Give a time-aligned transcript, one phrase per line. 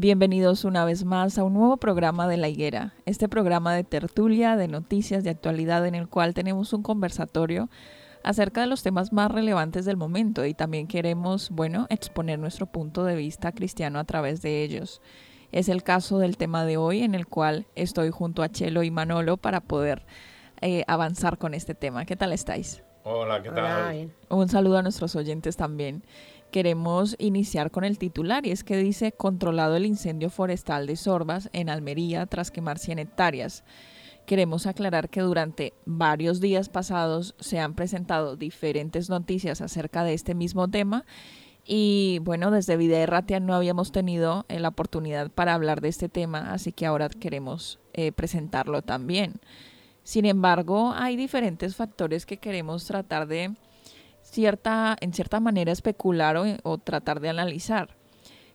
[0.00, 4.56] Bienvenidos una vez más a un nuevo programa de La Higuera, este programa de tertulia,
[4.56, 7.68] de noticias, de actualidad en el cual tenemos un conversatorio
[8.24, 13.04] acerca de los temas más relevantes del momento y también queremos, bueno, exponer nuestro punto
[13.04, 15.02] de vista cristiano a través de ellos.
[15.52, 18.90] Es el caso del tema de hoy en el cual estoy junto a Chelo y
[18.90, 20.06] Manolo para poder
[20.62, 22.06] eh, avanzar con este tema.
[22.06, 22.82] ¿Qué tal estáis?
[23.04, 24.12] Hola, ¿qué tal?
[24.30, 26.04] Un saludo a nuestros oyentes también
[26.50, 31.48] queremos iniciar con el titular y es que dice controlado el incendio forestal de Sorbas
[31.52, 33.64] en Almería tras quemar 100 hectáreas.
[34.26, 40.34] Queremos aclarar que durante varios días pasados se han presentado diferentes noticias acerca de este
[40.34, 41.04] mismo tema
[41.64, 46.08] y bueno, desde Vida Ratia no habíamos tenido eh, la oportunidad para hablar de este
[46.08, 49.34] tema, así que ahora queremos eh, presentarlo también.
[50.02, 53.54] Sin embargo, hay diferentes factores que queremos tratar de
[54.30, 57.96] cierta, en cierta manera especular o, tratar de analizar.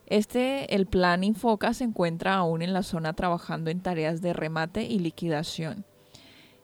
[0.07, 4.83] Este, el plan Infoca se encuentra aún en la zona trabajando en tareas de remate
[4.83, 5.85] y liquidación.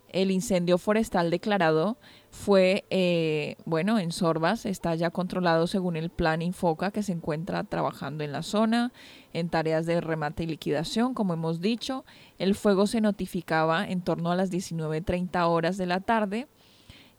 [0.10, 1.98] El incendio forestal declarado
[2.32, 7.64] fue, eh, bueno, en Sorbas, está ya controlado según el plan Infoca que se encuentra
[7.64, 8.92] trabajando en la zona,
[9.32, 12.04] en tareas de remate y liquidación, como hemos dicho.
[12.40, 16.48] El fuego se notificaba en torno a las 19.30 horas de la tarde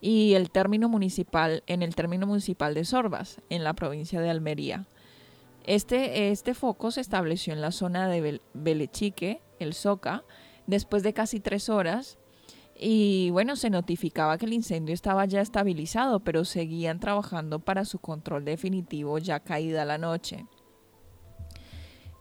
[0.03, 4.87] y el término municipal en el término municipal de Sorbas, en la provincia de Almería.
[5.65, 10.25] Este, este foco se estableció en la zona de Belechique, el Soca,
[10.67, 12.19] después de casi tres horas
[12.75, 18.01] y bueno, se notificaba que el incendio estaba ya estabilizado, pero seguían trabajando para su
[18.01, 20.47] control definitivo ya caída la noche.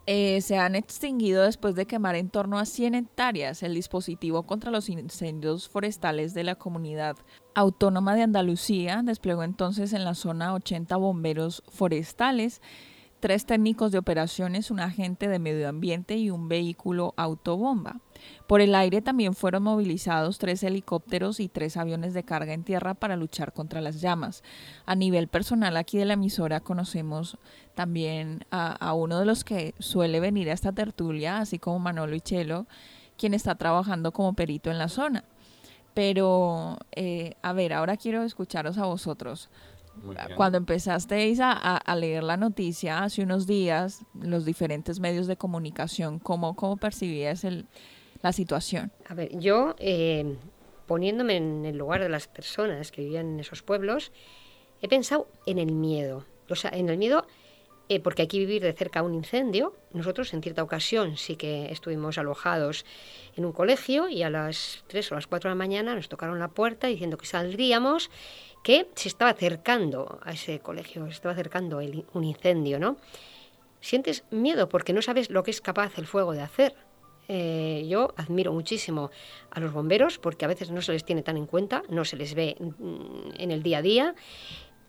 [0.06, 3.64] Eh, se han extinguido después de quemar en torno a 100 hectáreas.
[3.64, 7.18] El dispositivo contra los incendios forestales de la comunidad
[7.54, 12.62] autónoma de Andalucía desplegó entonces en la zona 80 bomberos forestales
[13.22, 18.02] tres técnicos de operaciones, un agente de medio ambiente y un vehículo autobomba.
[18.48, 22.96] Por el aire también fueron movilizados tres helicópteros y tres aviones de carga en tierra
[22.96, 24.44] para luchar contra las llamas.
[24.86, 27.38] A nivel personal aquí de la emisora conocemos
[27.76, 32.22] también a, uno de los que suele venir a esta tertulia, así como Manolo y
[32.22, 32.66] Chelo,
[33.18, 35.24] quien está trabajando como perito en la zona.
[35.94, 39.50] Pero, eh, a ver, ahora quiero escucharos a vosotros.
[40.38, 46.56] Cuando empezasteis a, leer la noticia hace unos días, los diferentes medios de comunicación, ¿cómo,
[46.56, 47.68] cómo percibías el,
[48.22, 48.92] la situación?
[49.10, 50.38] A ver, yo, eh,
[50.88, 54.14] poniéndome en el lugar de las personas que vivían en esos pueblos,
[54.82, 56.26] he pensado en el miedo.
[56.50, 57.28] O sea, en el miedo
[57.90, 59.74] eh, porque hay que vivir de cerca un incendio.
[59.94, 62.86] Nosotros en cierta ocasión sí que estuvimos alojados
[63.36, 66.40] en un colegio y a las 3 o las 4 de la mañana nos tocaron
[66.40, 68.10] la puerta diciendo que saldríamos
[68.64, 71.80] que se estaba acercando a ese colegio, se estaba acercando
[72.14, 72.98] un incendio, ¿no?
[73.80, 76.76] Sientes miedo porque no sabes lo que es capaz el fuego de hacer.
[77.28, 79.10] Eh, yo admiro muchísimo
[79.52, 82.18] a los bomberos porque a veces no se les tiene tan en cuenta, no se
[82.18, 84.16] les ve mm, en el día a día,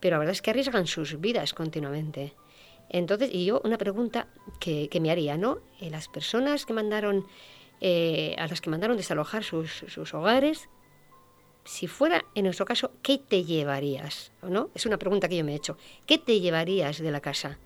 [0.01, 2.35] pero la verdad es que arriesgan sus vidas continuamente.
[2.93, 4.29] Entonces, y yo una pregunta
[4.61, 5.59] que, me haría, ¿no?
[5.81, 7.27] Eh, las personas que mandaron,
[7.81, 10.69] eh, a las que mandaron desalojar sus, sus hogares,
[11.65, 14.33] si fuera en nuestro caso, ¿qué te llevarías?
[14.43, 14.71] ¿No?
[14.75, 15.77] Es una pregunta que yo me he hecho.
[16.07, 17.59] ¿Qué te llevarías de la casa?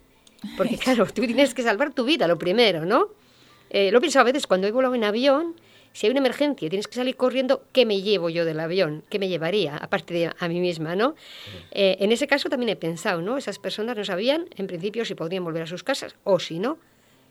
[0.57, 3.09] Porque claro, tú tienes que salvar tu vida, lo primero, ¿no?
[3.71, 5.57] Eh, lo pienso a veces cuando he volado en avión,
[5.97, 9.03] si hay una emergencia y tienes que salir corriendo, ¿qué me llevo yo del avión?
[9.09, 9.79] ¿Qué me llevaría?
[9.79, 11.15] Aparte de a mí misma, ¿no?
[11.71, 13.39] Eh, en ese caso también he pensado, ¿no?
[13.39, 16.77] Esas personas no sabían, en principio, si podrían volver a sus casas o si no.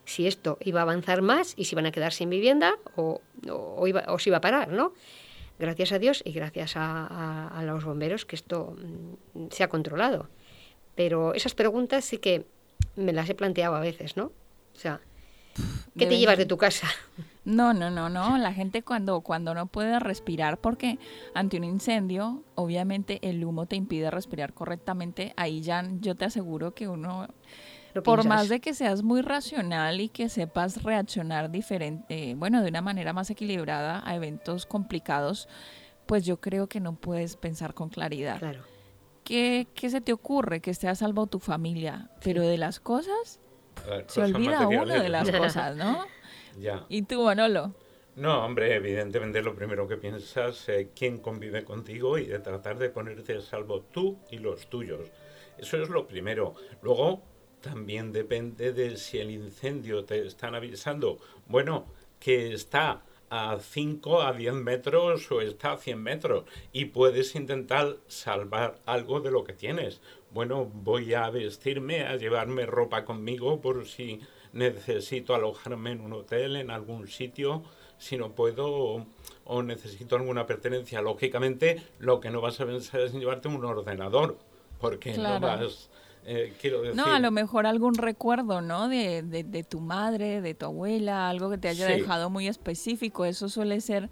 [0.05, 3.85] Si esto iba a avanzar más y si iban a quedar sin vivienda o, o,
[3.85, 4.93] iba, o se iba a parar, ¿no?
[5.59, 8.75] Gracias a Dios y gracias a, los bomberos que esto
[9.35, 10.27] mm, se ha controlado.
[10.95, 12.45] Pero esas preguntas sí que
[12.95, 14.31] me las he planteado a veces, ¿no?
[14.73, 15.01] O sea,
[15.95, 16.87] ¿qué te llevas de tu casa?
[17.45, 18.37] No, no, no, no.
[18.39, 20.97] La gente cuando, cuando no puede respirar, porque
[21.35, 26.73] ante un incendio, obviamente el humo te impide respirar correctamente, ahí ya yo te aseguro
[26.73, 27.27] que uno,
[28.03, 32.69] por más de que seas muy racional y que sepas reaccionar diferente, eh, bueno, de
[32.69, 35.47] una manera más equilibrada a eventos complicados,
[36.07, 38.39] pues yo creo que no puedes pensar con claridad.
[38.39, 38.63] Claro.
[39.23, 40.61] ¿Qué, qué se te ocurre?
[40.61, 43.39] Que esté a salvo tu familia, pero de las cosas,
[44.07, 46.05] se olvida uno de las cosas, ¿no?
[46.57, 46.85] Ya.
[46.89, 47.73] ¿Y tú, Manolo?
[48.15, 52.89] No, hombre, evidentemente lo primero que piensas es quién convive contigo y de tratar de
[52.89, 55.11] ponerte a salvo tú y los tuyos.
[55.57, 56.55] Eso es lo primero.
[56.81, 57.21] Luego,
[57.59, 61.87] también depende de si el incendio te están avisando, bueno,
[62.19, 67.97] que está a 5, a 10 metros o está a 100 metros y puedes intentar
[68.07, 69.99] salvar algo de lo que tienes.
[70.31, 74.21] Bueno, voy a vestirme, a llevarme ropa conmigo por si
[74.55, 77.61] necesito alojarme en un hotel, en algún sitio,
[77.97, 79.05] si no puedo
[79.43, 81.01] o, necesito alguna pertenencia.
[81.01, 84.39] Lógicamente, lo que no vas a pensar es llevarte un ordenador,
[84.79, 85.89] porque no vas...
[86.27, 86.95] Eh, quiero decir...
[86.95, 88.87] No, a lo mejor algún recuerdo, ¿no?
[88.87, 93.25] De, de, tu madre, de tu abuela, algo que te haya dejado muy específico.
[93.25, 94.09] Eso suele ser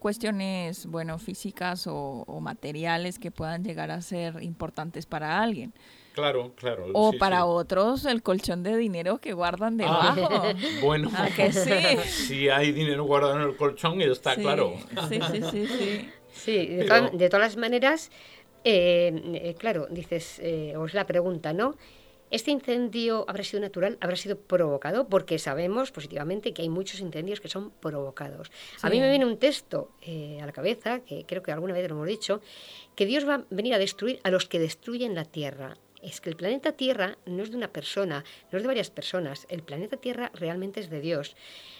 [0.00, 5.72] cuestiones, bueno, físicas o, o, materiales que puedan llegar a ser importantes para alguien.
[6.16, 6.86] Claro, claro.
[6.94, 10.44] O para otros el colchón de dinero que guardan ah, debajo.
[10.82, 11.70] bueno, que sí?
[12.08, 14.76] si hay dinero guardado en el colchón, está claro.
[15.10, 16.10] Sí, sí, sí, sí.
[16.32, 18.10] Sí, de, todas las maneras,
[18.64, 21.76] eh, eh, claro, dices, eh, os la pregunta, ¿no?
[22.30, 23.98] ¿Este incendio habrá sido natural?
[24.00, 25.08] ¿Habrá sido provocado?
[25.08, 28.50] Porque sabemos positivamente que hay muchos incendios que son provocados.
[28.80, 29.90] A mí me viene un texto
[30.42, 32.40] a la cabeza, que creo que alguna vez lo hemos dicho,
[32.94, 35.76] que Dios va a venir a destruir a los que destruyen la tierra
[36.08, 39.46] es que el planeta Tierra no es de una persona, no es de varias personas,
[39.50, 41.36] el planeta Tierra realmente es de Dios.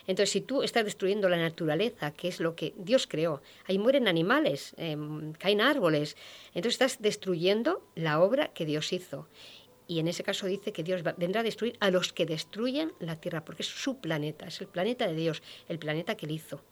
[0.06, 4.08] Entonces, si tú estás destruyendo la naturaleza, que es lo que Dios creó, ahí mueren
[4.08, 6.16] animales, em, caen árboles,
[6.54, 9.28] entonces estás destruyendo la obra que Dios hizo.
[9.88, 13.20] Y en ese caso dice que Dios vendrá a destruir a los que destruyen la
[13.20, 16.62] Tierra, porque es su planeta, es el planeta de Dios, el planeta que él hizo.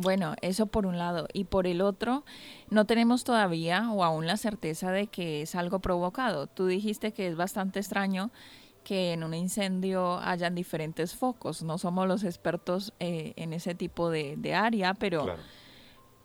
[0.00, 1.26] Bueno, eso por un lado.
[1.32, 2.24] Y por el otro,
[2.70, 6.46] no tenemos todavía o aún la certeza de que es algo provocado.
[6.46, 8.30] Tú dijiste que es bastante extraño
[8.84, 11.62] que en un incendio hayan diferentes focos.
[11.62, 15.26] No somos los expertos eh, en ese tipo de, área, pero,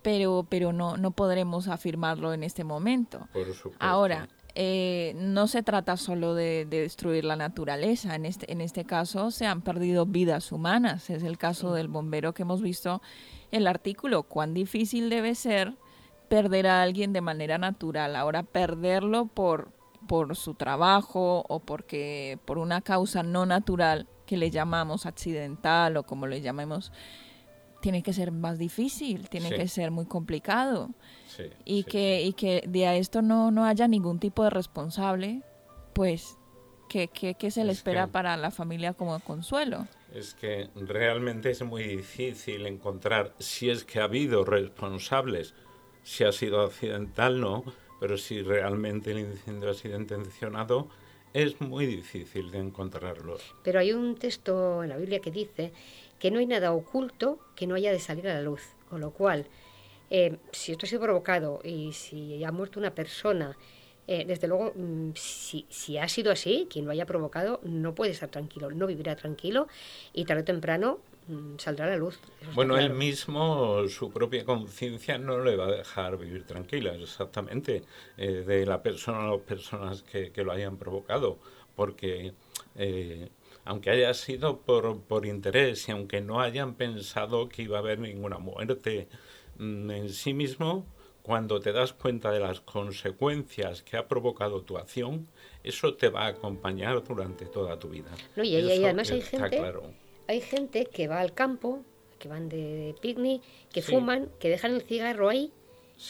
[0.02, 3.28] pero, pero no, no podremos afirmarlo en este momento.
[3.80, 8.15] Ahora, eh, no se trata solo de, de, destruir la naturaleza.
[8.15, 11.09] En este, en este caso se han perdido vidas humanas.
[11.09, 13.01] Es el caso del bombero que hemos visto
[13.51, 15.75] el artículo, cuán difícil debe ser
[16.27, 18.15] perder a alguien de manera natural.
[18.15, 19.72] Ahora, perderlo por,
[20.07, 26.03] por su trabajo o porque por una causa no natural que le llamamos accidental o
[26.03, 26.91] como le llamemos,
[27.84, 30.92] tiene que ser más difícil, tiene que ser muy complicado.
[31.66, 35.42] y, que, y que de a esto no, no haya ningún tipo de responsable,
[35.92, 36.38] pues,
[36.88, 39.86] ¿qué, qué, se le espera para la familia como consuelo?
[40.13, 45.56] es que realmente es muy difícil encontrar si es que ha habido responsables,
[46.04, 47.66] si ha sido accidental, no,
[48.00, 50.88] pero si realmente el incendio ha sido intencionado,
[51.34, 53.42] es muy difícil de encontrarlos.
[53.63, 55.74] Pero hay un texto en la Biblia que dice
[56.20, 59.12] que no hay nada oculto que no haya de salir a la luz, con lo
[59.12, 59.48] cual,
[60.10, 63.58] eh, si esto ha sido provocado y si ha muerto una persona,
[64.05, 68.12] eh, desde luego, mm, si, si, ha sido así, quien lo haya provocado no puede
[68.12, 69.67] estar tranquilo, no vivirá tranquilo
[70.13, 72.20] y tarde o temprano mm, saldrá a la luz.
[72.53, 77.84] Bueno, él mismo, su propia conciencia no le va a dejar vivir tranquila, exactamente,
[78.17, 81.38] eh, de la persona o las personas que, que, lo hayan provocado,
[81.75, 82.34] porque
[82.75, 83.29] eh,
[83.65, 88.00] aunque haya sido por, por interés y aunque no hayan pensado que iba a haber
[88.00, 89.08] ninguna muerte
[89.58, 90.86] mm, en sí mismo,
[91.22, 95.27] cuando te das cuenta de las consecuencias que ha provocado tu acción,
[95.63, 98.12] eso te va a acompañar durante toda tu vida.
[98.36, 99.74] y, además hay gente,
[100.27, 101.84] hay gente que va al campo,
[102.20, 103.41] que van de, picnic,
[103.72, 105.53] que fuman, que dejan el cigarro ahí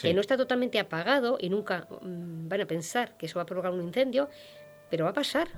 [0.00, 3.46] que no está totalmente apagado y nunca mm, van a pensar que eso va a
[3.46, 4.28] provocar un incendio,
[4.90, 5.48] pero va a pasar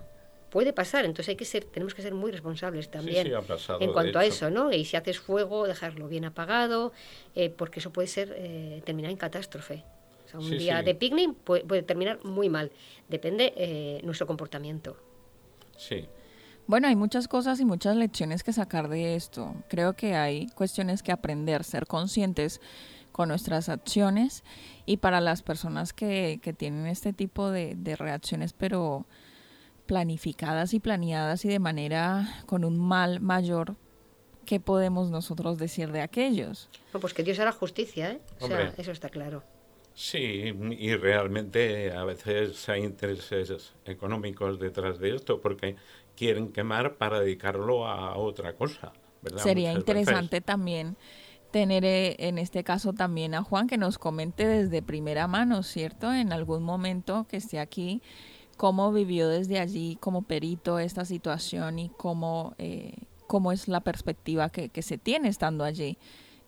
[0.50, 3.32] puede pasar, entonces hay que ser, tenemos que ser muy responsables también
[3.80, 4.72] en cuanto a eso, ¿no?
[4.72, 6.92] Y si haces fuego, dejarlo bien apagado,
[7.34, 9.84] eh, porque eso puede ser eh, terminar en catástrofe.
[10.24, 12.72] O sea, un día de picnic puede, terminar muy mal,
[13.08, 14.96] depende eh, nuestro comportamiento.
[15.76, 16.08] Sí.
[16.66, 19.54] Bueno, hay muchas cosas y muchas lecciones que sacar de esto.
[19.68, 22.60] Creo que hay cuestiones que aprender, ser conscientes
[23.12, 24.42] con nuestras acciones
[24.84, 29.06] y para las personas que, que tienen este tipo de, de reacciones, pero
[29.86, 33.76] planificadas y planeadas y de manera con un mal mayor,
[34.44, 36.68] ¿qué podemos nosotros decir de aquellos?
[37.00, 38.20] pues que Dios hará justicia, ¿eh?
[38.40, 39.42] O sea, eso está claro.
[39.94, 45.76] Sí, y realmente a veces hay intereses económicos detrás de esto porque
[46.14, 48.92] quieren quemar para dedicarlo a otra cosa.
[49.22, 49.42] ¿verdad?
[49.42, 50.96] Sería interesante también
[51.50, 56.12] tener eh, en este caso también a Juan que nos comente desde primera mano, ¿cierto?
[56.12, 58.02] En algún momento que esté aquí
[58.56, 62.94] cómo vivió desde allí como perito esta situación y cómo, eh,
[63.26, 65.98] cómo es la perspectiva que, que, se tiene estando allí.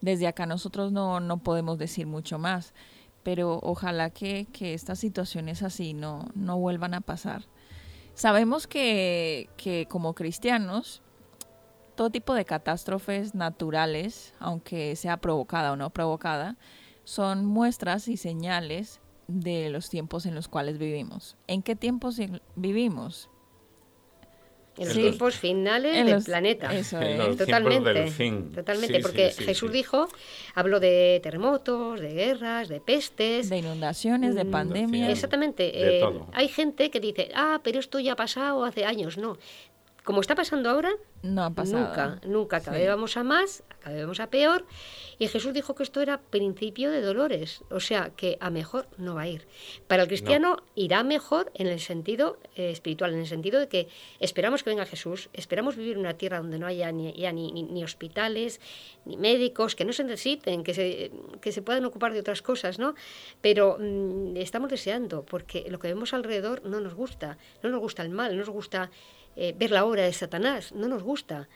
[0.00, 2.72] Desde acá nosotros no, no podemos decir mucho más,
[3.22, 7.44] pero ojalá que, que estas situaciones así no, no vuelvan a pasar.
[8.14, 11.02] Sabemos que, que como cristianos,
[11.94, 16.56] todo tipo de catástrofes naturales, aunque sea provocada o no provocada,
[17.04, 21.36] son muestras y señales de los tiempos en los cuales vivimos.
[21.46, 22.18] ¿En qué tiempos
[22.56, 23.30] vivimos?
[24.78, 26.72] En los tiempos finales del planeta.
[26.74, 27.36] Eso es.
[27.36, 28.12] Totalmente.
[28.54, 30.08] Totalmente, porque Jesús dijo,
[30.54, 33.50] habló de terremotos, de guerras, de pestes.
[33.50, 35.10] De inundaciones, de mm, pandemias.
[35.10, 35.98] Exactamente.
[35.98, 39.18] Eh, hay gente que dice, ah, pero esto ya ha pasado hace años.
[39.18, 39.36] No,
[40.04, 40.90] como está pasando ahora,
[41.22, 41.86] no ha pasado.
[41.86, 44.64] nunca, nunca, cada vez vamos a más, cada vez vamos a peor.
[45.18, 49.14] Y Jesús dijo que esto era principio de dolores, o sea, que a mejor no
[49.14, 49.46] va a ir.
[49.86, 53.88] Para el cristiano irá mejor en el sentido eh, espiritual, en el sentido de que
[54.20, 58.60] esperamos que venga Jesús, esperamos vivir en una tierra donde no haya ni, ni, hospitales,
[59.04, 62.78] ni médicos, que no se necesiten, que se, que se puedan ocupar de otras cosas,
[62.78, 62.94] ¿no?
[63.40, 68.02] Pero mm, estamos deseando, porque lo que vemos alrededor no nos gusta, no nos gusta
[68.02, 68.90] el mal, no nos gusta
[69.36, 71.48] eh, ver la obra de Satanás, no nos gusta,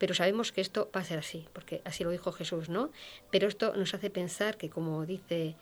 [0.00, 2.90] pero sabemos que esto va a ser así, porque así lo dijo Jesús, ¿no?
[3.30, 5.56] Pero esto nos hace pensar que, como dice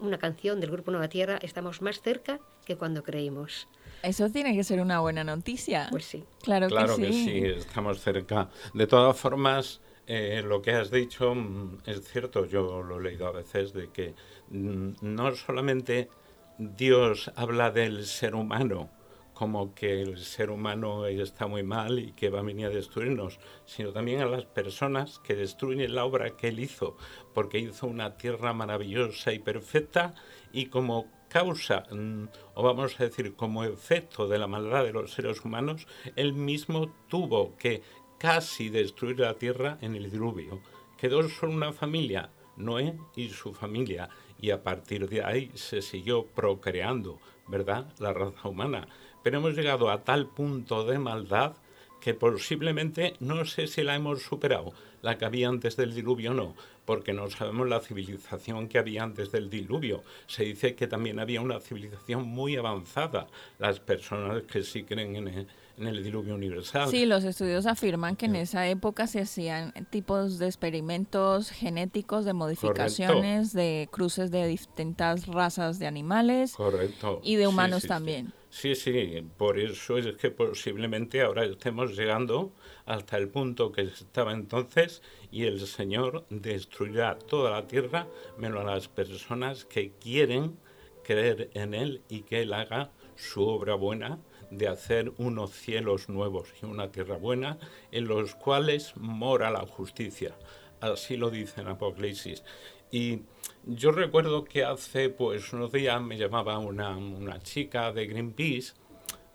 [0.00, 3.66] una canción del Grupo Nueva Tierra, estamos más cerca que cuando creímos.
[4.02, 5.88] Eso tiene que ser una buena noticia.
[5.90, 6.22] Pues sí.
[6.42, 7.42] Claro, claro que, sí.
[7.46, 8.50] estamos cerca.
[8.74, 13.26] De todas formas, eh, lo que has dicho mm, es cierto, yo lo he leído
[13.26, 14.14] a veces, de que
[14.50, 16.10] mm, no solamente
[16.58, 18.90] Dios habla del ser humano,
[19.38, 23.38] como que el ser humano está muy mal y que va a venir a destruirnos,
[23.66, 26.96] sino también a las personas que destruyen la obra que él hizo,
[27.34, 30.12] porque hizo una tierra maravillosa y perfecta
[30.52, 35.12] y como causa, mm, o vamos a decir como efecto de la maldad de los
[35.12, 37.82] seres humanos, él mismo tuvo que
[38.18, 40.62] casi destruir la tierra en el diluvio.
[40.96, 44.08] Quedó solo una familia, Noé y su familia,
[44.40, 47.92] y a partir de ahí se siguió procreando, ¿verdad?
[48.00, 48.88] La raza humana
[49.28, 51.52] pero hemos llegado a tal punto de maldad
[52.00, 56.54] que posiblemente no sé si la hemos superado, la que había antes del diluvio no,
[56.86, 60.02] porque no sabemos la civilización que había antes del diluvio.
[60.28, 63.26] Se dice que también había una civilización muy avanzada,
[63.58, 66.88] las personas que sí creen en el, diluvio universal.
[66.88, 72.32] Sí, los estudios afirman que en esa época se hacían tipos de experimentos genéticos, de
[72.32, 77.20] modificaciones, de cruces de distintas razas de animales Correcto.
[77.22, 78.28] y de humanos también.
[78.28, 78.37] Sí,
[78.74, 82.52] sí, por eso es que posiblemente ahora estemos llegando
[82.86, 88.06] hasta el punto que estaba entonces y el Señor destruirá toda la tierra
[88.38, 90.56] menos a las personas que quieren
[91.04, 94.18] creer en Él y que Él haga su obra buena
[94.50, 97.58] de hacer unos cielos nuevos y una tierra buena
[97.92, 100.34] en los cuales mora la justicia.
[100.80, 102.42] Así lo dice en Apocalipsis.
[102.90, 103.20] Y
[103.64, 108.72] yo recuerdo que hace pues unos días me llamaba una, una chica de Greenpeace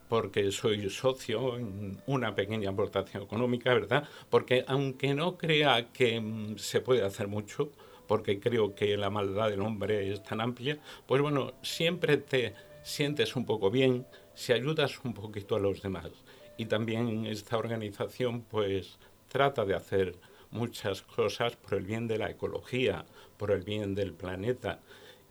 [0.08, 4.08] porque soy socio en una pequeña aportación económica, ¿verdad?
[4.30, 7.72] Porque aunque no crea que mm, se puede hacer mucho,
[8.08, 13.36] porque creo que la maldad del hombre es tan amplia, pues bueno, siempre te sientes
[13.36, 16.12] un poco bien si ayudas un poquito a los demás.
[16.58, 20.16] Y también esta organización pues trata de hacer
[20.54, 23.06] muchas cosas por el bien de la ecología,
[23.38, 24.80] por el bien del planeta.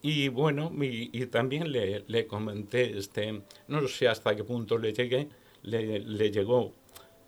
[0.02, 5.29] Y bueno, y, también le, le, comenté, este, no sé hasta qué punto le llegué,
[5.62, 6.75] le, le llegó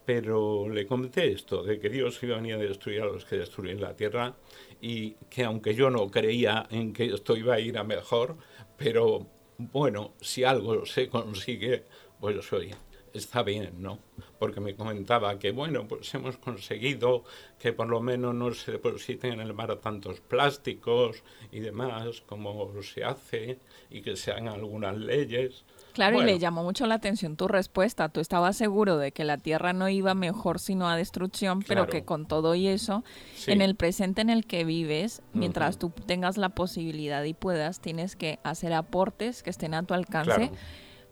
[0.04, 3.38] pero le comenté esto, de que Dios iba a venir a destruir a los que
[3.38, 4.36] destruyen la tierra
[4.80, 8.36] y que aunque yo no creía en que esto iba a ir a mejor,
[8.76, 11.84] pero bueno, si algo se consigue,
[12.20, 12.74] pues oye,
[13.14, 14.00] está bien, ¿no?
[14.38, 17.24] Porque me comentaba que, bueno, pues hemos conseguido
[17.58, 22.70] que por lo menos no se depositen en el mar tantos plásticos y demás, como
[22.82, 25.64] se hace, y que se hagan algunas leyes.
[25.94, 28.08] Claro, y le llamó mucho la atención tu respuesta.
[28.08, 32.04] Tú estabas seguro de que la Tierra no iba mejor sino a destrucción, pero que
[32.04, 33.04] con todo y eso,
[33.46, 38.16] en el presente en el que vives, mientras tú tengas la posibilidad y puedas, tienes
[38.16, 40.50] que hacer aportes que estén a tu alcance.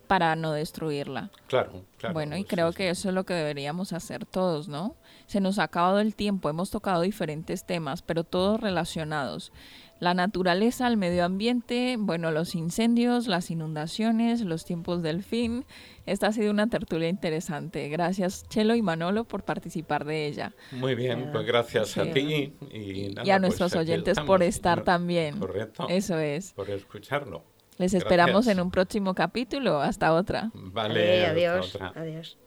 [0.07, 1.31] Para no destruirla.
[1.47, 2.13] Claro, claro.
[2.13, 4.97] Bueno, y creo que eso es lo que deberíamos hacer todos, ¿no?
[5.27, 9.53] Se nos ha acabado el tiempo, hemos tocado diferentes temas, pero todos relacionados
[10.03, 15.65] la naturaleza, el medio ambiente, bueno, los incendios, las inundaciones, los tiempos del fin.
[16.07, 17.89] Esta ha sido una tertulia interesante.
[17.89, 20.55] Gracias, Chelo y Manolo, por participar de ella.
[20.73, 25.39] Muy bien, pues gracias a ti y, a pues nuestros oyentes por estar también.
[25.39, 25.87] Correcto.
[25.89, 26.53] Eso es.
[26.55, 27.45] Por escucharlo.
[27.83, 29.81] Les esperamos en un próximo capítulo.
[29.81, 30.53] Hasta otra.
[30.55, 31.77] Vale, adiós.
[31.97, 32.39] Adiós.